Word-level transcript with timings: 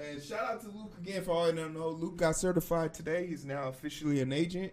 And 0.00 0.22
shout 0.22 0.44
out 0.44 0.60
to 0.62 0.68
Luke 0.68 0.94
again 0.98 1.22
for 1.22 1.32
all 1.32 1.46
you 1.50 1.54
don't 1.56 1.74
know. 1.74 1.88
Luke 1.90 2.16
got 2.16 2.36
certified 2.36 2.94
today. 2.94 3.26
He's 3.26 3.44
now 3.44 3.68
officially 3.68 4.20
an 4.20 4.32
agent. 4.32 4.72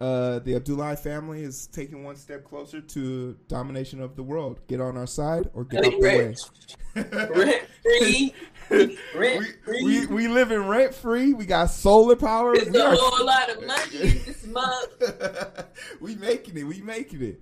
Uh, 0.00 0.38
the 0.40 0.54
Abdullahi 0.54 0.94
family 0.96 1.42
is 1.42 1.68
taking 1.72 2.04
one 2.04 2.14
step 2.16 2.44
closer 2.44 2.80
to 2.80 3.36
domination 3.48 4.00
of 4.00 4.14
the 4.14 4.22
world. 4.22 4.60
Get 4.68 4.80
on 4.80 4.96
our 4.96 5.06
side 5.06 5.48
or 5.54 5.64
get 5.64 5.84
out 5.84 5.92
the 5.92 5.98
way. 5.98 6.34
Rent 6.94 7.62
free. 7.82 8.34
Rent 9.16 9.38
we, 9.38 9.44
free. 9.64 9.82
we 9.84 10.06
we 10.06 10.28
live 10.28 10.52
in 10.52 10.66
rent 10.68 10.94
free. 10.94 11.32
We 11.32 11.46
got 11.46 11.66
solar 11.70 12.14
power. 12.14 12.54
It's 12.54 12.70
We 12.70 12.78
a 12.78 12.84
are- 12.84 12.94
whole 12.96 13.26
lot 13.26 13.50
of 13.50 13.66
money 13.66 13.96
in 14.02 14.22
this 14.24 14.46
month. 14.46 15.66
we 16.00 16.14
making 16.16 16.58
it. 16.58 16.64
We 16.64 16.80
making 16.82 17.22
it. 17.22 17.40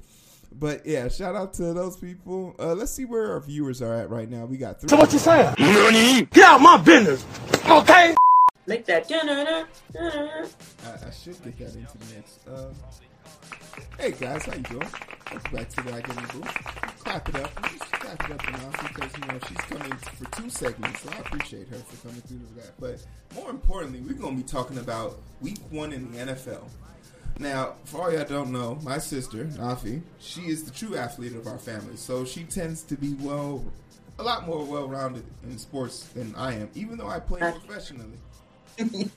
But 0.52 0.86
yeah, 0.86 1.08
shout 1.08 1.36
out 1.36 1.52
to 1.54 1.72
those 1.72 1.96
people. 1.96 2.54
Uh, 2.58 2.74
let's 2.74 2.92
see 2.92 3.04
where 3.04 3.32
our 3.32 3.40
viewers 3.40 3.82
are 3.82 3.94
at 3.94 4.10
right 4.10 4.30
now. 4.30 4.46
We 4.46 4.56
got 4.56 4.80
three. 4.80 4.88
So 4.88 4.96
what 4.96 5.12
you 5.12 5.18
saying? 5.18 5.54
Get 5.56 6.44
out 6.44 6.60
my 6.60 6.78
business. 6.78 7.24
Okay? 7.68 8.14
Make 8.66 8.84
that 8.86 9.08
da-na-na, 9.08 9.64
da-na-na. 9.92 10.46
I, 10.86 11.06
I 11.06 11.10
should 11.10 11.40
get 11.44 11.58
that 11.58 11.76
into 11.76 11.98
the 11.98 12.14
mix. 12.14 12.38
Um, 12.48 12.74
hey 13.98 14.12
guys, 14.12 14.44
how 14.44 14.54
you 14.54 14.62
doing? 14.62 14.88
Welcome 15.30 15.56
back 15.56 15.68
to 15.68 15.82
the 15.82 15.94
I 15.94 16.00
Get 16.00 16.16
Me 16.16 16.22
Boo. 16.32 16.40
Clap 16.98 17.28
it 17.28 17.36
up. 17.36 17.62
Just 17.70 17.92
clap 17.92 18.24
it 18.24 18.34
up 18.34 18.42
for 18.42 18.50
now 18.50 18.70
because 18.88 19.12
you 19.16 19.32
know 19.32 19.38
she's 19.46 19.56
coming 19.58 19.92
for 19.92 20.40
two 20.40 20.50
segments, 20.50 21.00
so 21.02 21.10
I 21.12 21.18
appreciate 21.18 21.68
her 21.68 21.76
for 21.76 22.08
coming 22.08 22.22
through 22.22 22.38
to 22.38 22.54
that. 22.54 22.80
But 22.80 23.04
more 23.34 23.50
importantly, 23.50 24.00
we're 24.00 24.20
gonna 24.20 24.36
be 24.36 24.42
talking 24.42 24.78
about 24.78 25.20
Week 25.40 25.58
One 25.70 25.92
in 25.92 26.10
the 26.10 26.18
NFL. 26.18 26.64
Now, 27.38 27.74
for 27.84 28.02
all 28.02 28.12
y'all 28.12 28.24
don't 28.24 28.50
know, 28.50 28.78
my 28.82 28.98
sister 28.98 29.44
Nafi, 29.44 30.00
she 30.18 30.42
is 30.42 30.64
the 30.64 30.70
true 30.70 30.96
athlete 30.96 31.34
of 31.34 31.46
our 31.46 31.58
family, 31.58 31.96
so 31.96 32.24
she 32.24 32.44
tends 32.44 32.82
to 32.84 32.96
be 32.96 33.14
well, 33.20 33.62
a 34.18 34.22
lot 34.22 34.46
more 34.46 34.64
well-rounded 34.64 35.24
in 35.44 35.58
sports 35.58 36.04
than 36.08 36.34
I 36.34 36.54
am, 36.54 36.70
even 36.74 36.96
though 36.96 37.08
I 37.08 37.20
play 37.20 37.40
professionally. 37.40 38.18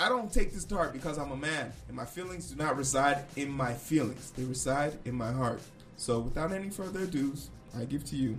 I 0.00 0.08
don't 0.08 0.32
take 0.32 0.52
this 0.52 0.64
to 0.64 0.76
heart 0.76 0.92
because 0.92 1.18
I'm 1.18 1.30
a 1.30 1.36
man, 1.36 1.72
and 1.88 1.96
my 1.96 2.06
feelings 2.06 2.50
do 2.50 2.56
not 2.56 2.76
reside 2.76 3.24
in 3.36 3.50
my 3.50 3.74
feelings. 3.74 4.32
They 4.34 4.44
reside 4.44 4.98
in 5.04 5.14
my 5.14 5.30
heart. 5.30 5.60
So, 5.96 6.20
without 6.20 6.52
any 6.52 6.70
further 6.70 7.00
ado, 7.00 7.34
I 7.78 7.84
give 7.84 8.04
to 8.06 8.16
you 8.16 8.36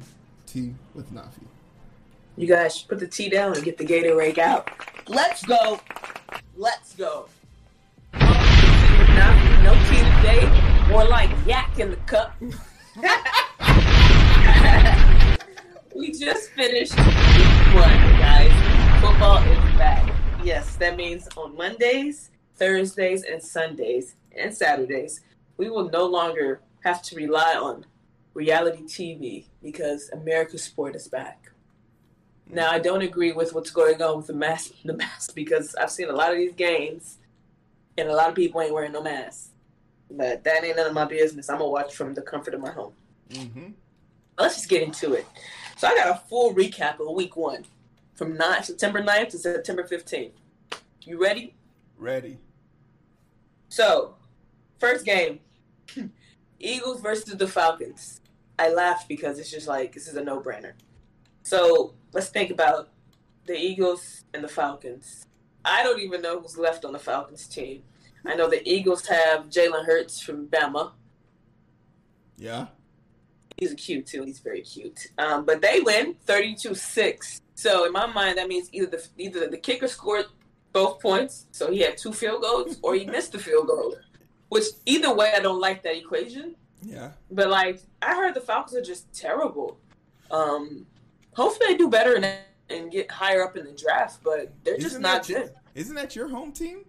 tea 0.48 0.74
with 0.94 1.14
Nafi. 1.14 1.46
You 2.36 2.48
guys 2.48 2.76
should 2.76 2.90
put 2.90 3.00
the 3.00 3.08
tea 3.08 3.30
down 3.30 3.54
and 3.56 3.64
get 3.64 3.78
the 3.78 3.86
Gatorade 3.86 4.40
out. 4.40 4.70
Let's 5.08 5.46
go. 5.46 5.80
Let's 6.58 6.96
go. 6.96 7.30
No 9.66 9.74
tea 9.90 9.98
today. 9.98 10.46
More 10.90 11.06
like 11.06 11.32
yak 11.48 11.80
in 11.80 11.90
the 11.90 11.98
cup. 12.06 12.36
we 15.96 16.12
just 16.12 16.52
finished 16.52 16.96
week 16.96 17.74
one, 17.74 17.98
guys. 18.22 18.54
Football 19.02 19.40
is 19.40 19.58
back. 19.76 20.14
Yes, 20.44 20.76
that 20.76 20.96
means 20.96 21.28
on 21.36 21.58
Mondays, 21.58 22.30
Thursdays, 22.58 23.24
and 23.24 23.42
Sundays, 23.42 24.14
and 24.38 24.56
Saturdays, 24.56 25.22
we 25.58 25.72
will 25.72 25.90
no 25.90 26.06
longer 26.06 26.62
have 26.84 27.02
to 27.02 27.16
rely 27.16 27.56
on 27.56 27.88
reality 28.36 28.84
TV 28.84 29.46
because 29.64 30.12
America's 30.12 30.62
sport 30.62 30.96
is 30.96 31.08
back. 31.08 31.50
Now, 32.48 32.70
I 32.70 32.78
don't 32.78 33.02
agree 33.02 33.32
with 33.32 33.56
what's 33.56 33.72
going 33.72 34.00
on 34.00 34.18
with 34.18 34.28
the 34.28 34.34
mask, 34.34 34.74
the 34.86 34.94
mask, 34.94 35.34
because 35.34 35.74
I've 35.74 35.90
seen 35.90 36.10
a 36.10 36.14
lot 36.14 36.30
of 36.30 36.38
these 36.38 36.54
games, 36.54 37.18
and 37.98 38.10
a 38.10 38.14
lot 38.14 38.30
of 38.30 38.36
people 38.36 38.62
ain't 38.62 38.72
wearing 38.72 38.92
no 38.92 39.02
mask. 39.02 39.54
But 40.16 40.44
that 40.44 40.64
ain't 40.64 40.78
none 40.78 40.88
of 40.88 40.94
my 40.94 41.06
business. 41.06 41.50
I'm 41.50 41.58
gonna 41.58 41.70
watch 41.70 41.94
from 41.94 42.14
the 42.14 42.22
comfort 42.22 42.54
of 42.54 42.62
my 42.62 42.72
home. 42.72 42.94
Mm-hmm. 43.30 43.68
Let's 44.38 44.56
just 44.56 44.70
get 44.70 44.84
into 44.84 45.14
it. 45.14 45.26
So 45.78 45.88
I 45.88 45.96
got 45.96 46.10
a 46.10 46.22
full 46.28 46.54
recap 46.54 47.00
of 47.00 47.14
Week 47.16 47.36
One, 47.36 47.66
from 48.16 48.38
9, 48.38 48.64
September 48.64 49.02
9th 49.02 49.30
to 49.30 49.38
September 49.38 49.84
15th. 49.84 50.32
You 51.04 51.22
ready? 51.22 51.54
Ready. 51.98 52.40
So, 53.70 54.16
first 54.80 55.06
game, 55.06 55.40
Eagles 56.60 57.02
versus 57.02 57.36
the 57.36 57.48
Falcons. 57.48 58.22
I 58.58 58.70
laughed 58.70 59.10
because 59.10 59.38
it's 59.38 59.52
just 59.52 59.68
like 59.68 59.94
this 59.94 60.08
is 60.08 60.16
a 60.16 60.24
no-brainer. 60.24 60.74
So 61.44 61.94
let's 62.14 62.30
think 62.30 62.52
about 62.52 62.90
the 63.46 63.56
Eagles 63.56 64.24
and 64.34 64.44
the 64.44 64.48
Falcons. 64.48 65.26
I 65.64 65.84
don't 65.84 66.00
even 66.00 66.22
know 66.22 66.40
who's 66.40 66.58
left 66.58 66.86
on 66.86 66.94
the 66.94 67.00
Falcons 67.00 67.48
team. 67.48 67.84
I 68.28 68.36
know 68.36 68.50
the 68.50 68.68
Eagles 68.68 69.06
have 69.08 69.50
Jalen 69.50 69.86
Hurts 69.86 70.22
from 70.22 70.48
Bama. 70.48 70.92
Yeah. 72.38 72.68
He's 73.58 73.74
cute 73.76 74.06
too. 74.06 74.24
He's 74.24 74.40
very 74.40 74.62
cute. 74.62 75.08
Um, 75.18 75.46
but 75.46 75.62
they 75.62 75.80
win 75.80 76.16
32-6. 76.28 77.42
So 77.56 77.86
in 77.86 77.94
my 77.94 78.06
mind, 78.06 78.38
that 78.38 78.48
means 78.50 78.70
either 78.74 78.88
the 78.88 79.08
either 79.18 79.48
the 79.48 79.58
kicker 79.58 79.88
scored 79.88 80.26
both 80.74 81.00
points, 81.02 81.46
so 81.52 81.72
he 81.72 81.80
had 81.80 81.98
two 81.98 82.12
field 82.12 82.42
goals, 82.42 82.78
or 82.82 82.96
he 82.96 83.06
missed 83.06 83.32
the 83.32 83.40
field 83.40 83.68
goal. 83.68 83.96
Which 84.50 84.66
either 84.86 85.14
way, 85.16 85.32
I 85.36 85.40
don't 85.40 85.62
like 85.62 85.82
that 85.84 85.96
equation. 85.96 86.56
Yeah. 86.82 87.12
But 87.32 87.50
like, 87.50 87.80
I 88.02 88.14
heard 88.16 88.34
the 88.34 88.42
Falcons 88.42 88.76
are 88.76 88.82
just 88.82 89.12
terrible. 89.14 89.80
Um, 90.32 90.86
hopefully, 91.34 91.68
they 91.74 91.78
do 91.78 91.90
better 91.90 92.16
and 92.16 92.28
and 92.70 92.92
get 92.92 93.10
higher 93.10 93.42
up 93.48 93.56
in 93.56 93.64
the 93.64 93.72
draft. 93.72 94.22
But 94.22 94.52
they're 94.66 94.76
just 94.76 94.88
Isn't 94.88 95.02
not 95.02 95.30
your- 95.30 95.44
good. 95.44 95.54
Isn't 95.76 95.96
that 95.96 96.14
your 96.16 96.28
home 96.28 96.52
team? 96.52 96.84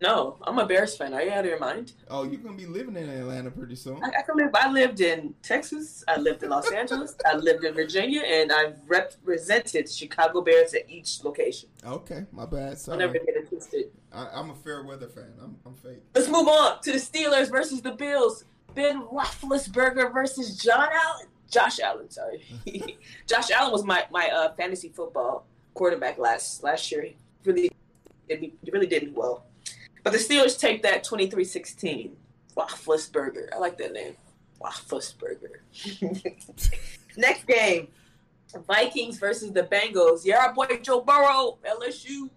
No, 0.00 0.36
I'm 0.42 0.58
a 0.58 0.66
Bears 0.66 0.96
fan. 0.96 1.12
Are 1.12 1.22
you 1.22 1.30
out 1.30 1.40
of 1.40 1.46
your 1.46 1.58
mind? 1.58 1.92
Oh, 2.08 2.22
you're 2.22 2.40
gonna 2.40 2.56
be 2.56 2.66
living 2.66 2.96
in 2.96 3.08
Atlanta 3.08 3.50
pretty 3.50 3.74
soon. 3.74 4.02
I, 4.02 4.08
I 4.08 4.22
can 4.22 4.36
live. 4.36 4.50
I 4.54 4.70
lived 4.70 5.00
in 5.00 5.34
Texas. 5.42 6.04
I 6.06 6.18
lived 6.18 6.44
in 6.44 6.50
Los 6.50 6.70
Angeles. 6.72 7.16
I 7.26 7.34
lived 7.34 7.64
in 7.64 7.74
Virginia, 7.74 8.22
and 8.24 8.52
I've 8.52 8.76
represented 8.86 9.90
Chicago 9.90 10.40
Bears 10.40 10.72
at 10.74 10.88
each 10.88 11.24
location. 11.24 11.68
Okay, 11.84 12.26
my 12.30 12.46
bad. 12.46 12.78
I'll 12.88 12.96
never 12.96 13.14
get 13.14 13.24
it 13.28 13.48
twisted. 13.48 13.86
I, 14.12 14.28
I'm 14.32 14.50
a 14.50 14.54
fair 14.54 14.84
weather 14.84 15.08
fan. 15.08 15.32
I'm, 15.42 15.56
I'm 15.66 15.74
fake. 15.74 16.02
Let's 16.14 16.28
move 16.28 16.46
on 16.46 16.80
to 16.82 16.92
the 16.92 16.98
Steelers 16.98 17.50
versus 17.50 17.82
the 17.82 17.92
Bills. 17.92 18.44
Ben 18.74 19.02
Roethlisberger 19.02 20.12
versus 20.12 20.56
John 20.56 20.88
Allen. 20.92 21.26
Josh 21.50 21.80
Allen, 21.80 22.10
sorry. 22.10 22.44
Josh 23.26 23.50
Allen 23.50 23.72
was 23.72 23.84
my 23.84 24.04
my 24.12 24.28
uh, 24.28 24.52
fantasy 24.54 24.90
football 24.90 25.44
quarterback 25.74 26.18
last 26.18 26.62
last 26.62 26.92
year. 26.92 27.02
He 27.02 27.16
really 27.44 27.70
did 28.28 28.40
he 28.40 28.70
really 28.70 28.86
did 28.86 29.14
well. 29.16 29.47
But 30.08 30.16
the 30.16 30.24
Steelers 30.24 30.58
take 30.58 30.82
that 30.84 31.04
23-16. 31.04 32.12
Roethlisberger. 32.56 33.48
I 33.52 33.58
like 33.58 33.76
that 33.76 33.92
name. 33.92 34.16
Roethlisberger. 34.58 35.58
Next 37.18 37.46
game. 37.46 37.88
Vikings 38.66 39.18
versus 39.18 39.52
the 39.52 39.64
Bengals. 39.64 40.22
Yeah, 40.24 40.38
our 40.46 40.54
boy 40.54 40.64
Joe 40.80 41.02
Burrow, 41.02 41.58
LSU. 41.62 42.30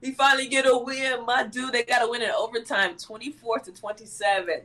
He 0.00 0.10
finally 0.10 0.48
get 0.48 0.66
a 0.66 0.76
win. 0.76 1.24
My 1.24 1.46
dude, 1.46 1.72
they 1.72 1.84
got 1.84 2.00
to 2.00 2.08
win 2.10 2.22
in 2.22 2.30
overtime, 2.30 2.96
24 2.96 3.60
to 3.60 3.72
27. 3.72 4.62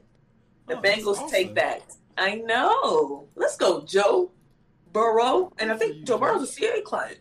The 0.66 0.76
Oh, 0.76 0.82
Bengals 0.82 1.18
awesome. 1.18 1.30
take 1.30 1.54
that. 1.54 1.84
I 2.18 2.36
know. 2.38 3.28
Let's 3.36 3.56
go, 3.56 3.82
Joe 3.86 4.32
Burrow. 4.92 5.54
And 5.60 5.72
I 5.72 5.76
Good 5.76 5.80
for 5.80 5.86
you, 5.86 5.94
think 5.94 6.08
Joe 6.08 6.16
Joe. 6.16 6.20
Burrow's 6.22 6.42
a 6.42 6.48
CA 6.48 6.82
client. 6.82 7.20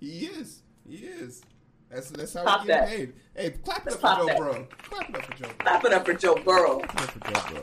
He 0.00 0.24
is. 0.28 0.62
He 0.88 0.96
is. 0.96 1.42
That's 1.90 2.10
that's 2.10 2.34
how 2.34 2.44
Pop 2.44 2.60
we 2.62 2.66
get 2.66 2.80
that. 2.80 2.88
paid. 2.96 3.12
Hey, 3.34 3.50
clap 3.64 3.86
it 3.86 3.90
Let's 3.92 4.04
up 4.04 4.18
for 4.18 4.22
Joe 4.22 4.26
that. 4.26 4.38
Bro. 4.38 4.66
Clap 4.82 5.08
it 5.10 5.16
up 5.16 5.24
for 5.24 5.32
Joe. 5.34 5.46
Bro. 5.48 5.54
Clap 5.58 5.84
it 5.84 5.92
up 5.92 6.06
for 6.06 6.14
Joe 6.14 6.34
Burrow. 6.44 6.78
Clap 6.80 7.16
it 7.16 7.26
up 7.26 7.26
for 7.26 7.32
Joe 7.32 7.60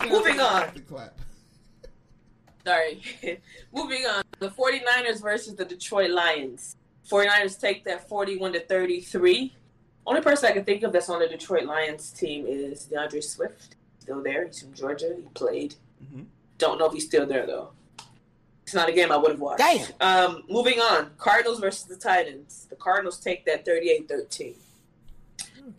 Bro. 0.00 0.08
Moving 0.10 0.40
on. 0.40 0.68
clap. 0.88 1.18
Sorry. 2.66 3.00
Moving 3.72 4.04
on. 4.06 4.22
The 4.40 4.48
49ers 4.48 5.22
versus 5.22 5.54
the 5.54 5.64
Detroit 5.64 6.10
Lions. 6.10 6.76
49ers 7.08 7.60
take 7.60 7.84
that 7.84 8.08
41 8.08 8.54
to 8.54 8.60
33. 8.60 9.54
Only 10.06 10.20
person 10.20 10.48
I 10.48 10.52
can 10.52 10.64
think 10.64 10.82
of 10.82 10.92
that's 10.92 11.08
on 11.08 11.20
the 11.20 11.28
Detroit 11.28 11.64
Lions 11.64 12.10
team 12.10 12.46
is 12.46 12.88
DeAndre 12.92 13.22
Swift. 13.22 13.76
Still 14.00 14.22
there. 14.22 14.46
He's 14.46 14.60
from 14.60 14.72
Georgia. 14.74 15.14
He 15.16 15.22
played. 15.34 15.76
Mhm. 16.02 16.26
Don't 16.58 16.78
know 16.78 16.86
if 16.86 16.92
he's 16.92 17.06
still 17.06 17.26
there 17.26 17.46
though. 17.46 17.70
It's 18.66 18.74
not 18.74 18.88
a 18.88 18.92
game 18.92 19.12
I 19.12 19.16
would 19.16 19.30
have 19.30 19.40
watched. 19.40 19.60
Damn. 19.60 19.86
Um, 20.00 20.42
moving 20.50 20.80
on. 20.80 21.12
Cardinals 21.18 21.60
versus 21.60 21.84
the 21.84 21.94
Titans. 21.94 22.66
The 22.68 22.74
Cardinals 22.74 23.20
take 23.20 23.46
that 23.46 23.64
38-13. 23.64 24.54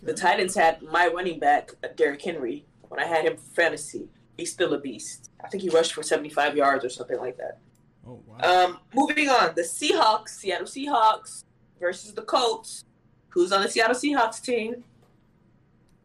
The 0.03 0.13
Titans 0.13 0.55
had 0.55 0.81
my 0.81 1.07
running 1.07 1.37
back, 1.37 1.71
uh, 1.83 1.89
Derrick 1.97 2.21
Henry. 2.21 2.65
When 2.87 3.01
I 3.01 3.05
had 3.05 3.25
him 3.25 3.35
for 3.35 3.53
fantasy, 3.53 4.07
he's 4.37 4.53
still 4.53 4.73
a 4.73 4.79
beast. 4.79 5.31
I 5.43 5.49
think 5.49 5.63
he 5.63 5.69
rushed 5.69 5.93
for 5.93 6.01
75 6.01 6.55
yards 6.55 6.85
or 6.85 6.89
something 6.89 7.17
like 7.17 7.35
that. 7.35 7.59
Oh 8.07 8.21
wow. 8.25 8.65
Um, 8.65 8.79
moving 8.93 9.27
on, 9.27 9.53
the 9.55 9.63
Seahawks, 9.63 10.29
Seattle 10.29 10.65
Seahawks 10.65 11.43
versus 11.81 12.13
the 12.13 12.21
Colts. 12.21 12.85
Who's 13.29 13.51
on 13.51 13.61
the 13.63 13.69
Seattle 13.69 13.97
Seahawks 13.97 14.41
team? 14.41 14.85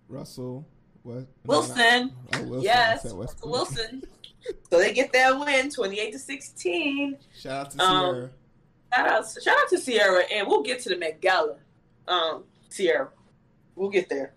Russell. 0.08 0.67
What? 1.05 1.26
Wilson. 1.46 2.12
Oh, 2.34 2.43
Wilson. 2.43 2.62
Yes, 2.62 3.05
I 3.05 3.08
said 3.08 3.17
West 3.17 3.34
Russell 3.44 3.52
Coast. 3.52 3.76
Wilson. 3.76 4.02
So 4.71 4.79
they 4.79 4.93
get 4.93 5.12
that 5.12 5.39
win, 5.39 5.71
28 5.71 6.12
to 6.12 6.19
16. 6.19 7.17
Shout 7.39 7.53
out 7.67 7.71
to 7.73 7.83
Um, 7.83 8.15
Sierra. 8.15 8.31
Shout 8.94 9.09
out, 9.09 9.43
shout 9.43 9.56
out 9.59 9.69
to 9.71 9.79
Sierra, 9.79 10.23
and 10.33 10.47
we'll 10.47 10.62
get 10.62 10.81
to 10.81 10.89
the 10.91 10.97
Met 10.97 11.21
Gala. 11.21 11.56
Um, 12.09 12.44
Sierra, 12.69 13.09
we'll 13.75 13.91
get 13.91 14.09
there. 14.09 14.33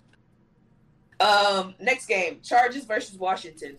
Um, 1.19 1.75
next 1.79 2.05
game: 2.07 2.39
Chargers 2.43 2.83
versus 2.85 3.17
Washington. 3.17 3.77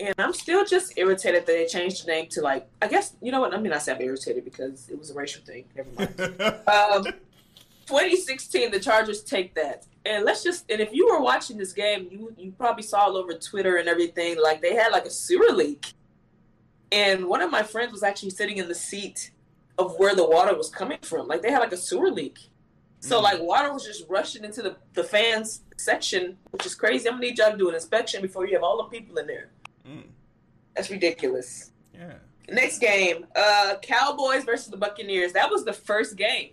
And 0.00 0.14
I'm 0.18 0.32
still 0.32 0.64
just 0.64 0.96
irritated 0.96 1.42
that 1.42 1.46
they 1.46 1.66
changed 1.66 2.04
the 2.04 2.10
name 2.10 2.26
to 2.30 2.40
like 2.40 2.68
I 2.80 2.88
guess 2.88 3.14
you 3.20 3.30
know 3.30 3.40
what 3.40 3.54
I 3.54 3.58
mean 3.58 3.72
I 3.72 3.78
say 3.78 3.94
I'm 3.94 4.00
irritated 4.00 4.44
because 4.44 4.88
it 4.88 4.98
was 4.98 5.10
a 5.10 5.14
racial 5.14 5.44
thing. 5.44 5.64
Never 5.76 5.90
mind. 5.96 6.40
um, 6.68 7.04
2016, 7.86 8.70
the 8.70 8.80
Chargers 8.80 9.22
take 9.22 9.54
that. 9.54 9.86
And 10.04 10.24
let's 10.24 10.42
just 10.42 10.70
and 10.70 10.80
if 10.80 10.92
you 10.92 11.06
were 11.08 11.20
watching 11.20 11.56
this 11.58 11.72
game, 11.72 12.08
you 12.10 12.34
you 12.36 12.52
probably 12.52 12.82
saw 12.82 13.00
all 13.02 13.16
over 13.16 13.34
Twitter 13.34 13.76
and 13.76 13.88
everything 13.88 14.36
like 14.42 14.60
they 14.60 14.74
had 14.74 14.90
like 14.92 15.04
a 15.06 15.10
sewer 15.10 15.52
leak. 15.52 15.92
And 16.90 17.26
one 17.26 17.40
of 17.40 17.50
my 17.50 17.62
friends 17.62 17.92
was 17.92 18.02
actually 18.02 18.30
sitting 18.30 18.58
in 18.58 18.68
the 18.68 18.74
seat 18.74 19.30
of 19.78 19.98
where 19.98 20.14
the 20.14 20.26
water 20.28 20.54
was 20.56 20.68
coming 20.68 20.98
from. 21.02 21.26
Like 21.28 21.40
they 21.42 21.50
had 21.50 21.60
like 21.60 21.72
a 21.72 21.76
sewer 21.76 22.10
leak. 22.10 22.38
So 23.00 23.18
Mm. 23.18 23.22
like 23.22 23.40
water 23.40 23.72
was 23.72 23.84
just 23.84 24.04
rushing 24.08 24.44
into 24.44 24.62
the, 24.62 24.76
the 24.94 25.02
fans 25.04 25.62
section, 25.76 26.36
which 26.50 26.66
is 26.66 26.74
crazy. 26.74 27.08
I'm 27.08 27.14
gonna 27.14 27.26
need 27.26 27.38
y'all 27.38 27.50
to 27.52 27.56
do 27.56 27.68
an 27.68 27.74
inspection 27.74 28.22
before 28.22 28.46
you 28.46 28.54
have 28.54 28.62
all 28.62 28.76
the 28.76 28.88
people 28.96 29.16
in 29.18 29.26
there. 29.26 29.50
Mm, 29.88 30.04
That's 30.74 30.90
ridiculous. 30.90 31.70
yeah. 31.94 32.14
Next 32.48 32.80
game, 32.80 33.26
uh 33.36 33.76
Cowboys 33.82 34.44
versus 34.44 34.66
the 34.68 34.76
Buccaneers. 34.76 35.32
That 35.32 35.48
was 35.50 35.64
the 35.64 35.72
first 35.72 36.16
game 36.16 36.50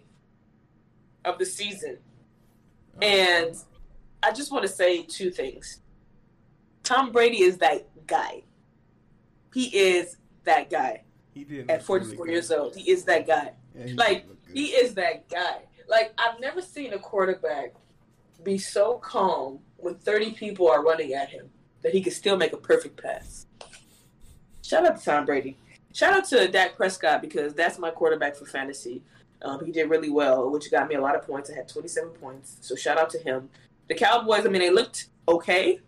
of 1.26 1.38
the 1.40 1.46
season. 1.46 1.98
And 3.02 3.56
I 4.22 4.32
just 4.32 4.52
want 4.52 4.64
to 4.64 4.70
say 4.70 5.04
two 5.04 5.32
things. 5.32 5.82
Tom 6.84 7.12
Brady 7.12 7.42
is 7.44 7.58
that 7.58 7.88
guy. 8.08 8.44
He 9.54 9.66
is 9.76 10.18
that 10.44 10.70
guy 10.70 11.04
he 11.34 11.44
did 11.44 11.70
at 11.70 11.84
44 11.84 12.26
really 12.26 12.34
years 12.34 12.52
old. 12.52 12.76
He 12.76 12.90
is 12.92 13.04
that 13.06 13.28
guy. 13.28 13.54
Yeah, 13.76 13.86
he 13.86 13.94
Like, 13.94 14.22
did 14.22 14.30
look 14.30 14.46
good. 14.48 14.58
He 14.58 14.66
is 14.68 14.94
that 14.96 15.30
guy. 15.30 15.60
Like, 15.88 16.14
I've 16.18 16.40
never 16.40 16.62
seen 16.62 16.94
a 16.94 17.00
quarterback 17.00 17.74
be 18.44 18.58
so 18.58 18.98
calm 18.98 19.60
when 19.78 19.96
30 19.96 20.32
people 20.32 20.68
are 20.70 20.84
running 20.84 21.14
at 21.14 21.30
him 21.30 21.50
that 21.82 21.94
he 21.94 22.02
can 22.02 22.12
still 22.14 22.38
make 22.38 22.54
a 22.54 22.58
perfect 22.58 23.02
pass. 23.02 23.48
Shout 24.64 24.86
out 24.86 24.98
to 25.00 25.06
Tom 25.06 25.26
Brady. 25.26 25.58
Shout 25.94 26.14
out 26.14 26.26
to 26.26 26.48
Dak 26.48 26.76
Prescott 26.76 27.22
because 27.22 27.54
that's 27.54 27.80
my 27.80 27.90
quarterback 27.90 28.36
for 28.36 28.46
fantasy. 28.46 29.02
Um, 29.42 29.64
he 29.66 29.72
did 29.72 29.90
really 29.90 30.10
well, 30.10 30.50
which 30.52 30.70
got 30.70 30.88
me 30.90 30.96
a 30.96 31.02
lot 31.02 31.16
of 31.16 31.24
points. 31.26 31.50
I 31.50 31.56
had 31.56 31.68
27 31.70 32.10
points. 32.12 32.58
So 32.62 32.76
shout 32.76 32.98
out 32.98 33.10
to 33.12 33.20
him. 33.20 33.50
The 33.88 33.96
Cowboys, 33.96 34.46
I 34.46 34.50
mean, 34.50 34.62
they 34.62 34.70
looked 34.70 35.08
okay. 35.28 35.80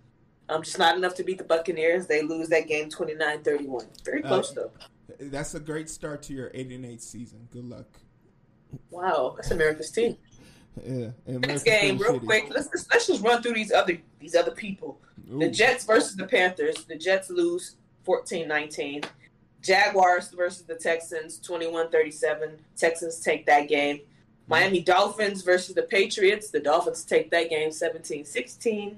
Um, 0.49 0.63
just 0.63 0.79
not 0.79 0.97
enough 0.97 1.15
to 1.15 1.23
beat 1.23 1.37
the 1.37 1.43
Buccaneers. 1.43 2.07
They 2.07 2.21
lose 2.23 2.47
that 2.49 2.67
game 2.67 2.89
29 2.89 3.43
31. 3.43 3.85
Very 4.03 4.21
close, 4.21 4.51
Uh, 4.51 4.55
though. 4.55 4.71
That's 5.19 5.53
a 5.53 5.59
great 5.59 5.89
start 5.89 6.23
to 6.23 6.33
your 6.33 6.51
eight 6.53 6.71
and 6.71 6.85
eight 6.85 7.01
season. 7.01 7.47
Good 7.51 7.65
luck. 7.65 7.85
Wow, 8.89 9.33
that's 9.35 9.51
America's 9.51 9.91
team. 9.91 10.17
Yeah. 10.83 11.09
Next 11.27 11.63
game, 11.63 11.97
real 11.97 12.19
shitty. 12.19 12.25
quick. 12.25 12.45
Let's, 12.49 12.69
let's 12.73 12.87
let's 12.91 13.07
just 13.07 13.21
run 13.21 13.43
through 13.43 13.53
these 13.53 13.71
other 13.73 13.97
these 14.19 14.35
other 14.35 14.51
people. 14.51 14.99
The 15.27 15.49
Jets 15.49 15.85
versus 15.85 16.15
the 16.15 16.25
Panthers. 16.25 16.85
The 16.85 16.95
Jets 16.95 17.29
lose 17.29 17.75
14-19. 18.07 19.05
Jaguars 19.61 20.29
versus 20.29 20.63
the 20.63 20.75
Texans 20.75 21.39
21-37. 21.39 22.53
Texans 22.75 23.19
take 23.19 23.45
that 23.45 23.67
game. 23.67 24.01
Miami 24.47 24.81
Dolphins 24.81 25.43
versus 25.43 25.75
the 25.75 25.83
Patriots. 25.83 26.49
The 26.49 26.59
Dolphins 26.59 27.05
take 27.05 27.31
that 27.31 27.49
game 27.49 27.69
17-16. 27.69 28.95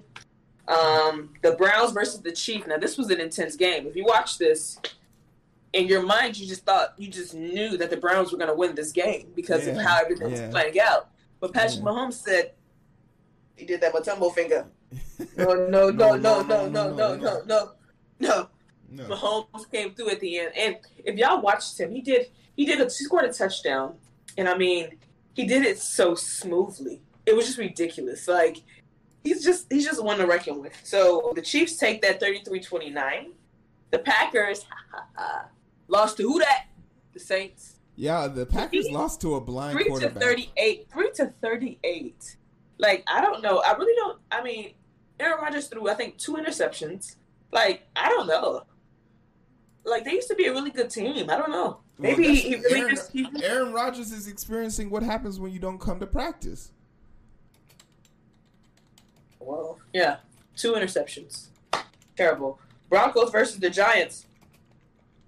Um, 0.68 1.34
the 1.42 1.52
Browns 1.52 1.92
versus 1.92 2.22
the 2.22 2.32
Chiefs. 2.32 2.68
Now 2.68 2.78
this 2.78 2.98
was 2.98 3.10
an 3.12 3.20
intense 3.20 3.56
game. 3.56 3.86
If 3.86 3.96
you 3.96 4.06
watch 4.06 4.38
this, 4.38 4.80
in 5.74 5.88
your 5.88 6.04
mind 6.04 6.38
you 6.40 6.48
just 6.48 6.64
thought 6.64 6.94
you 6.98 7.10
just 7.10 7.34
knew 7.34 7.78
that 7.78 7.90
the 7.90 7.98
Browns 7.98 8.32
were 8.32 8.38
going 8.38 8.50
to 8.50 8.56
win 8.56 8.76
this 8.76 8.92
game 8.92 9.32
because 9.36 9.68
of 9.68 9.76
how 9.76 10.00
everything 10.00 10.32
was 10.32 10.40
yeah. 10.40 10.50
playing 10.50 10.80
out. 10.80 11.10
But 11.40 11.54
Patrick 11.54 11.84
Yeah. 11.84 11.92
Mahomes 11.92 12.14
said 12.14 12.54
he 13.56 13.66
did 13.66 13.82
that 13.82 13.94
with 13.94 14.06
tumble 14.06 14.32
finger. 14.32 14.66
No, 15.38 15.54
no, 15.54 15.90
no, 15.90 16.16
no, 16.16 16.42
no, 16.44 16.68
no, 16.68 16.68
no, 16.70 16.94
no, 16.94 17.16
no, 17.16 17.42
no. 17.46 17.70
No. 18.20 18.50
Mahomes 18.98 19.70
came 19.72 19.94
through 19.94 20.10
at 20.12 20.20
the 20.20 20.40
end, 20.40 20.52
and 20.58 20.78
if 21.04 21.16
y'all 21.18 21.42
watched 21.42 21.80
him, 21.80 21.92
he 21.92 22.02
did. 22.02 22.28
He 22.56 22.66
did. 22.66 22.80
A, 22.80 22.84
he 22.86 22.90
scored 22.90 23.26
a 23.26 23.34
touchdown, 23.34 23.96
and 24.38 24.48
I 24.48 24.58
mean, 24.58 24.98
he 25.34 25.46
did 25.46 25.66
it 25.66 25.80
so 25.80 26.16
smoothly. 26.16 27.02
It 27.26 27.36
was 27.36 27.46
just 27.46 27.58
ridiculous. 27.58 28.28
Like 28.28 28.58
he's 29.24 29.44
just 29.44 29.72
he's 29.72 29.86
just 29.86 30.04
one 30.04 30.18
to 30.20 30.28
reckon 30.28 30.60
with. 30.62 30.74
So 30.84 31.32
the 31.36 31.42
Chiefs 31.42 31.78
take 31.78 32.02
that 32.02 32.22
33-29. 32.22 33.28
The 33.92 34.00
Packers 34.00 34.66
lost 35.88 36.18
to 36.18 36.24
who 36.24 36.40
that? 36.40 36.66
The 37.14 37.20
Saints. 37.20 37.76
Yeah, 37.96 38.28
the 38.28 38.46
Packers 38.46 38.86
Three- 38.86 38.94
lost 38.94 39.22
to 39.22 39.36
a 39.36 39.42
blind 39.42 39.74
Three 39.78 39.86
to 40.00 40.10
thirty-eight. 40.10 40.88
Three 40.92 41.12
to 41.16 41.28
thirty-eight. 41.42 42.38
Like 42.80 43.04
I 43.08 43.22
don't 43.22 43.42
know. 43.44 43.60
I 43.60 43.74
really 43.74 43.94
don't. 43.96 44.20
I 44.32 44.44
mean, 44.44 44.74
Aaron 45.20 45.40
Rodgers 45.42 45.68
threw 45.68 45.88
I 45.90 45.94
think 45.94 46.18
two 46.18 46.34
interceptions. 46.34 47.16
Like 47.52 47.88
I 47.96 48.10
don't 48.10 48.28
know. 48.28 48.64
Like 49.86 50.06
they 50.06 50.12
used 50.14 50.30
to 50.30 50.36
be 50.36 50.46
a 50.46 50.52
really 50.52 50.72
good 50.72 50.90
team. 50.90 51.30
I 51.30 51.38
don't 51.38 51.52
know. 51.52 51.80
Maybe 52.00 52.24
that's- 52.24 52.42
he 52.42 52.56
really 52.56 52.80
Aaron, 52.80 52.96
just. 52.96 53.12
He, 53.12 53.28
Aaron 53.44 53.74
Rodgers 53.74 54.12
is 54.12 54.28
experiencing 54.28 54.90
what 54.90 55.04
happens 55.04 55.40
when 55.40 55.52
you 55.52 55.60
don't 55.60 55.80
come 55.80 56.00
to 56.00 56.08
practice. 56.08 56.72
well, 59.40 59.80
yeah, 59.94 60.18
two 60.56 60.74
interceptions. 60.74 61.48
Terrible. 62.16 62.60
Broncos 62.90 63.32
versus 63.32 63.60
the 63.60 63.70
Giants. 63.70 64.26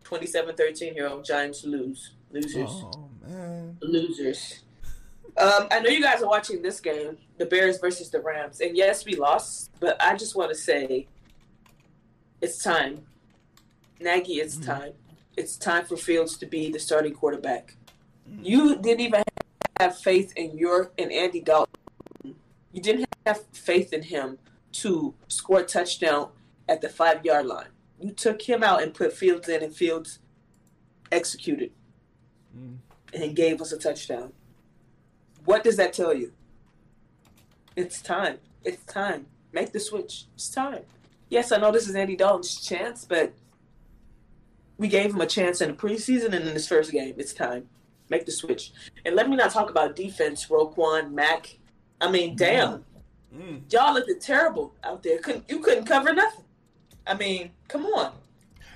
27-13 0.03 0.93
here. 0.93 1.11
Giants 1.23 1.63
lose. 1.65 2.11
Losers. 2.31 2.69
Oh 2.69 3.09
man. 3.27 3.77
losers. 3.81 4.61
Um, 5.37 5.67
I 5.71 5.79
know 5.81 5.89
you 5.89 6.01
guys 6.01 6.21
are 6.21 6.29
watching 6.29 6.61
this 6.61 6.79
game, 6.79 7.17
the 7.37 7.45
Bears 7.45 7.77
versus 7.79 8.09
the 8.09 8.21
Rams, 8.21 8.61
and 8.61 8.77
yes, 8.77 9.03
we 9.05 9.15
lost, 9.15 9.69
but 9.81 10.01
I 10.01 10.15
just 10.15 10.33
want 10.35 10.49
to 10.49 10.55
say, 10.55 11.07
it's 12.39 12.63
time, 12.63 13.05
Nagy. 13.99 14.39
It's 14.39 14.55
Mhm. 14.55 14.65
time. 14.65 14.93
It's 15.37 15.57
time 15.57 15.85
for 15.85 15.97
Fields 15.97 16.37
to 16.37 16.45
be 16.45 16.71
the 16.71 16.79
starting 16.79 17.13
quarterback. 17.13 17.75
Mm. 18.29 18.45
You 18.45 18.75
didn't 18.77 19.01
even 19.01 19.23
have 19.79 19.97
faith 19.97 20.31
in 20.35 20.57
your 20.57 20.91
in 20.97 21.11
Andy 21.11 21.41
Dalton. 21.41 21.73
You 22.71 22.81
didn't 22.81 23.07
have 23.25 23.45
faith 23.51 23.93
in 23.93 24.03
him 24.03 24.37
to 24.73 25.13
score 25.27 25.59
a 25.59 25.65
touchdown 25.65 26.31
at 26.67 26.81
the 26.81 26.89
five 26.89 27.25
yard 27.25 27.45
line. 27.45 27.67
You 27.99 28.11
took 28.11 28.41
him 28.43 28.63
out 28.63 28.81
and 28.83 28.93
put 28.93 29.13
Fields 29.13 29.47
in, 29.47 29.63
and 29.63 29.75
Fields 29.75 30.19
executed 31.11 31.71
Mm. 32.55 32.77
and 33.13 33.35
gave 33.35 33.61
us 33.61 33.71
a 33.71 33.77
touchdown. 33.77 34.33
What 35.45 35.63
does 35.63 35.77
that 35.77 35.93
tell 35.93 36.13
you? 36.13 36.33
It's 37.75 38.01
time. 38.01 38.39
It's 38.63 38.83
time. 38.85 39.27
Make 39.51 39.71
the 39.71 39.79
switch. 39.79 40.25
It's 40.35 40.49
time. 40.49 40.85
Yes, 41.29 41.51
I 41.51 41.57
know 41.57 41.71
this 41.71 41.87
is 41.87 41.95
Andy 41.95 42.15
Dalton's 42.15 42.59
chance, 42.59 43.05
but 43.05 43.33
we 44.77 44.87
gave 44.87 45.13
him 45.13 45.21
a 45.21 45.25
chance 45.25 45.61
in 45.61 45.69
the 45.69 45.75
preseason 45.75 46.33
and 46.33 46.47
in 46.47 46.53
this 46.53 46.67
first 46.67 46.91
game. 46.91 47.15
It's 47.17 47.33
time. 47.33 47.67
Make 48.09 48.25
the 48.25 48.31
switch. 48.31 48.71
And 49.05 49.15
let 49.15 49.29
me 49.29 49.35
not 49.35 49.51
talk 49.51 49.69
about 49.69 49.95
defense, 49.95 50.47
Roquan, 50.47 51.11
Mack. 51.11 51.57
I 52.01 52.11
mean, 52.11 52.35
damn. 52.35 52.85
Mm. 53.35 53.71
Y'all 53.71 53.93
looked 53.93 54.21
terrible 54.21 54.73
out 54.83 55.03
there. 55.03 55.19
Couldn't 55.19 55.49
you 55.49 55.59
couldn't 55.59 55.85
cover 55.85 56.13
nothing. 56.13 56.45
I 57.07 57.15
mean, 57.15 57.51
come 57.67 57.85
on. 57.85 58.13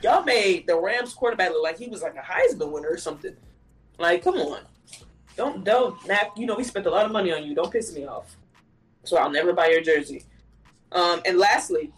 Y'all 0.01 0.23
made 0.23 0.67
the 0.67 0.79
Rams 0.79 1.13
quarterback 1.13 1.49
look 1.51 1.63
like 1.63 1.77
he 1.77 1.87
was 1.87 2.01
like 2.01 2.15
a 2.15 2.19
Heisman 2.19 2.71
winner 2.71 2.89
or 2.89 2.97
something. 2.97 3.35
Like, 3.97 4.23
come 4.23 4.35
on. 4.35 4.61
Don't 5.35 5.63
don't 5.63 6.05
Mack, 6.07 6.31
you 6.37 6.45
know 6.45 6.55
we 6.55 6.63
spent 6.63 6.85
a 6.85 6.89
lot 6.89 7.05
of 7.05 7.11
money 7.11 7.31
on 7.31 7.43
you. 7.43 7.55
Don't 7.55 7.71
piss 7.71 7.93
me 7.93 8.05
off. 8.05 8.35
So 9.03 9.17
I'll 9.17 9.31
never 9.31 9.53
buy 9.53 9.67
your 9.67 9.81
jersey. 9.81 10.23
Um, 10.91 11.21
and 11.25 11.37
lastly, 11.37 11.91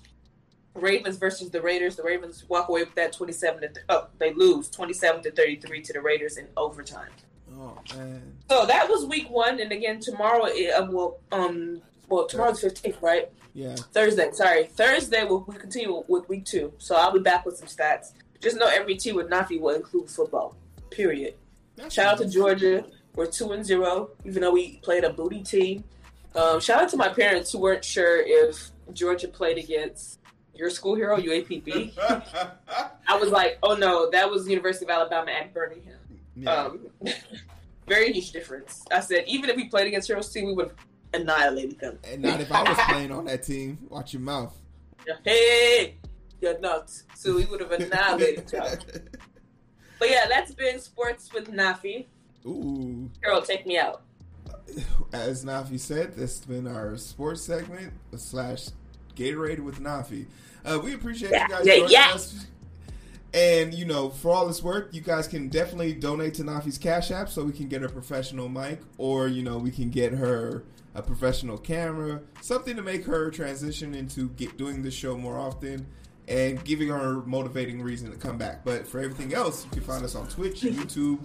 Ravens 0.74 1.18
versus 1.18 1.50
the 1.50 1.62
Raiders. 1.62 1.96
The 1.96 2.04
Ravens 2.04 2.46
walk 2.48 2.70
away 2.70 2.84
with 2.84 2.96
that 2.96 3.13
twenty-seven 3.13 3.62
to 3.62 3.68
th- 3.68 3.86
oh, 3.90 4.08
they 4.20 4.34
lose 4.34 4.70
twenty-seven 4.70 5.24
to 5.24 5.32
thirty-three 5.32 5.82
to 5.82 5.94
the 5.94 6.01
Raiders 6.01 6.38
in 6.38 6.48
overtime. 6.58 7.10
Oh 7.54 7.78
man. 7.96 8.38
So 8.50 8.66
that 8.66 8.90
was 8.90 9.06
week 9.06 9.30
one, 9.30 9.60
and 9.60 9.72
again 9.72 10.00
tomorrow. 10.00 10.46
It, 10.46 10.74
uh, 10.74 10.88
well, 10.90 11.20
um, 11.32 11.82
well 12.08 12.28
tomorrow's 12.28 12.62
fifteenth, 12.62 13.01
right? 13.01 13.30
Yeah. 13.54 13.75
Thursday, 13.92 14.32
sorry. 14.32 14.66
Thursday, 14.66 15.25
we'll, 15.25 15.44
we 15.48 15.56
continue 15.56 16.04
with 16.08 16.30
week 16.30 16.46
two. 16.46 16.72
So 16.78 16.96
I'll 16.96 17.12
be 17.12 17.20
back 17.20 17.46
with 17.46 17.58
some 17.58 17.68
stats. 17.68 18.13
Just 18.40 18.58
know 18.58 18.68
every 18.68 18.96
team 18.96 19.16
with 19.16 19.30
Nafi 19.30 19.60
will 19.60 19.75
include 19.75 20.10
football. 20.10 20.56
Period. 20.90 21.36
That's 21.75 21.94
Shout 21.94 22.13
out 22.13 22.18
to. 22.20 22.30
Georgia. 22.30 22.86
We're 23.13 23.25
two 23.25 23.51
and 23.51 23.66
zero, 23.66 24.12
even 24.24 24.42
though 24.42 24.54
we 24.54 24.78
played 24.78 25.04
a 25.04 25.12
booty 25.12 25.44
team. 25.44 25.84
Um, 26.34 26.62
shout 26.62 26.84
out 26.84 26.90
to 26.92 26.96
my 26.96 27.10
parents 27.10 27.51
who 27.51 27.60
weren't 27.60 27.84
sure 27.84 28.24
if 28.25 28.72
Georgia 28.94 29.28
played 29.28 29.58
against 29.58 30.21
your 30.62 30.70
school 30.70 30.96
hero, 30.96 31.18
UAPB. 31.18 31.91
I 33.08 33.18
was 33.18 33.32
like, 33.32 33.58
oh 33.63 33.75
no, 33.75 34.10
that 34.12 34.30
was 34.30 34.48
University 34.48 34.86
of 34.86 34.91
Alabama 34.91 35.32
at 35.32 35.53
Birmingham. 35.53 35.98
yeah. 36.36 36.53
Um, 36.53 36.88
very 37.88 38.13
huge 38.13 38.32
difference. 38.32 38.86
I 38.91 39.00
said, 39.01 39.24
even 39.27 39.50
if 39.50 39.56
we 39.56 39.68
played 39.68 39.88
against 39.88 40.08
Heero's 40.08 40.32
team, 40.32 40.46
we 40.46 40.53
would 40.53 40.68
have 40.68 40.75
annihilated 41.13 41.80
them. 41.80 41.98
and 42.06 42.22
not 42.22 42.39
if 42.39 42.51
I 42.51 42.62
was 42.62 42.77
playing 42.88 43.12
on 43.12 43.25
that 43.25 43.44
team. 43.44 43.80
Watch 43.89 44.13
your 44.13 44.22
mouth. 44.22 44.56
Hey, 45.25 45.98
you're 46.39 46.60
nuts. 46.60 47.03
So 47.15 47.36
we 47.36 47.46
would 47.46 47.60
have 47.60 47.72
annihilated 47.72 48.50
y'all. 48.53 48.70
But 50.00 50.10
yeah, 50.10 50.25
that's 50.27 50.51
been 50.56 50.80
sports 50.80 51.32
with 51.32 51.51
Nafi. 51.51 52.08
Ooh. 52.44 53.08
Carol, 53.22 53.44
take 53.44 53.68
me 53.68 53.77
out. 53.77 54.01
As 55.13 55.46
Nafi 55.46 55.80
said, 55.80 56.15
this 56.15 56.39
has 56.39 56.46
been 56.48 56.65
our 56.65 56.98
sports 56.98 57.44
segment 57.44 57.94
slash 58.18 58.70
Gatorade 59.15 59.60
with 59.60 59.80
Nafi. 59.82 60.25
Uh, 60.65 60.80
we 60.84 60.94
appreciate 60.94 61.32
Yeah, 61.32 61.44
you 61.44 61.50
guys 61.50 61.65
joining 61.65 61.89
yeah. 61.89 62.12
us. 62.13 62.46
And 63.34 63.74
you 63.74 63.86
know, 63.86 64.10
for 64.10 64.32
all 64.32 64.46
this 64.48 64.62
work, 64.62 64.89
you 64.94 65.01
guys 65.01 65.27
can 65.27 65.48
definitely 65.48 65.94
donate 65.94 66.34
to 66.36 66.44
Nafi's 66.44 66.77
Cash 66.77 67.12
App 67.12 67.30
so 67.30 67.44
we 67.44 67.53
can 67.53 67.68
get 67.70 67.82
a 67.82 67.88
professional 67.89 68.50
mic, 68.50 68.82
or 68.98 69.27
you 69.27 69.41
know, 69.41 69.58
we 69.58 69.72
can 69.72 69.89
get 69.89 70.12
her 70.13 70.63
a 70.94 71.01
professional 71.01 71.58
camera, 71.58 72.22
something 72.41 72.75
to 72.75 72.82
make 72.82 73.06
her 73.06 73.32
transition 73.32 73.96
into 73.96 74.27
get 74.32 74.58
doing 74.58 74.82
this 74.82 74.94
show 74.94 75.15
more 75.15 75.39
often 75.39 75.86
and 76.27 76.63
giving 76.65 76.89
her 76.89 77.20
a 77.22 77.25
motivating 77.25 77.82
reason 77.82 78.12
to 78.12 78.18
come 78.18 78.38
back. 78.38 78.65
But 78.65 78.86
for 78.86 79.00
everything 79.00 79.34
else, 79.34 79.63
you 79.63 79.72
can 79.72 79.82
find 79.82 80.03
us 80.03 80.15
on 80.15 80.27
Twitch, 80.27 80.62
YouTube, 80.62 81.20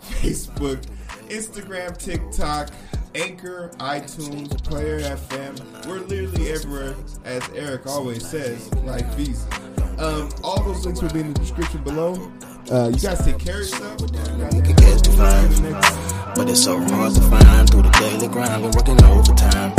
Facebook, 0.00 0.82
Instagram, 1.28 1.96
TikTok, 1.98 2.70
Anchor, 3.14 3.70
iTunes, 3.78 4.62
Player 4.64 5.00
FM. 5.00 5.86
We're 5.86 6.00
literally 6.00 6.50
everywhere, 6.50 6.94
as 7.24 7.46
Eric 7.54 7.86
always 7.86 8.26
says, 8.26 8.72
like 8.84 9.04
Visa. 9.14 9.46
Um, 9.98 10.30
all 10.42 10.62
those 10.64 10.84
links 10.86 11.02
will 11.02 11.10
be 11.10 11.20
in 11.20 11.32
the 11.34 11.40
description 11.40 11.82
below. 11.84 12.14
Uh, 12.70 12.88
you 12.88 12.98
guys 12.98 13.22
take 13.24 13.38
care 13.38 13.60
of 13.60 13.68
yourself. 13.68 14.00
You 14.00 14.08
can. 14.62 14.74
But 16.34 16.48
it's 16.48 16.64
so 16.64 16.78
hard 16.78 17.12
to 17.14 17.20
find 17.20 17.68
through 17.70 17.82
the 17.82 17.90
daily 18.00 18.28
grind. 18.28 18.62
Been 18.62 18.72
working 18.72 19.04
overtime. 19.04 19.72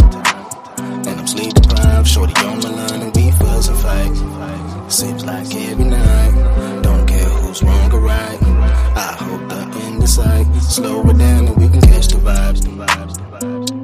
And 0.78 1.08
I'm 1.20 1.28
sleep 1.28 1.54
deprived. 1.56 2.08
Shorty 2.08 2.34
on 2.46 2.60
my 2.60 2.70
line 2.70 3.02
and 3.02 3.16
we 3.16 3.32
fuss 3.32 3.68
and 3.70 3.80
fight. 3.80 4.92
Seems 4.92 5.26
like 5.26 5.54
every 5.56 5.86
night. 5.86 6.82
Don't 6.84 7.08
care 7.08 7.26
who's 7.30 7.64
wrong 7.64 7.92
or 7.92 8.00
right. 8.00 8.40
I 8.44 9.18
hope 9.20 9.43
it's 10.04 10.18
like 10.18 10.46
slow 10.56 11.02
it 11.10 11.18
down 11.18 11.48
and 11.48 11.56
we 11.56 11.70
can 11.70 11.82
catch 11.82 12.08
the 12.08 12.18
vibes, 12.18 12.62
the 12.62 12.70
vibes, 12.70 13.16
the 13.16 13.46
vibes. 13.46 13.83